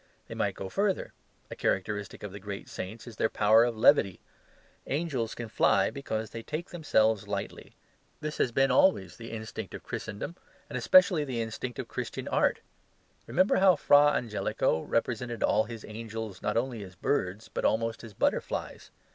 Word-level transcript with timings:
They 0.27 0.33
might 0.33 0.55
go 0.55 0.67
further; 0.67 1.13
a 1.51 1.55
characteristic 1.55 2.23
of 2.23 2.31
the 2.31 2.39
great 2.39 2.67
saints 2.67 3.05
is 3.05 3.17
their 3.17 3.29
power 3.29 3.63
of 3.63 3.77
levity. 3.77 4.19
Angels 4.87 5.35
can 5.35 5.47
fly 5.47 5.91
because 5.91 6.31
they 6.31 6.41
can 6.41 6.49
take 6.57 6.69
themselves 6.71 7.27
lightly. 7.27 7.75
This 8.19 8.39
has 8.39 8.51
been 8.51 8.71
always 8.71 9.17
the 9.17 9.29
instinct 9.31 9.75
of 9.75 9.83
Christendom, 9.83 10.37
and 10.71 10.75
especially 10.75 11.23
the 11.23 11.39
instinct 11.43 11.77
of 11.77 11.87
Christian 11.87 12.27
art. 12.29 12.61
Remember 13.27 13.57
how 13.57 13.75
Fra 13.75 14.13
Angelico 14.15 14.81
represented 14.81 15.43
all 15.43 15.65
his 15.65 15.85
angels, 15.87 16.41
not 16.41 16.57
only 16.57 16.81
as 16.83 16.95
birds, 16.95 17.47
but 17.53 17.63
almost 17.63 18.03
as 18.03 18.15
butterflies. 18.15 18.89